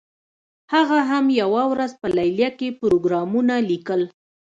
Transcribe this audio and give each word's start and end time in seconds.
هغه 0.73 0.99
هم 1.09 1.25
یوه 1.41 1.63
ورځ 1.71 1.91
په 2.01 2.07
لیلیه 2.17 2.49
کې 2.59 2.77
پروګرامونه 2.79 3.55
لیکل 3.69 4.01